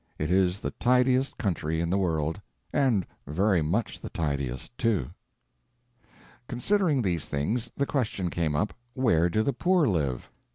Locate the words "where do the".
8.95-9.53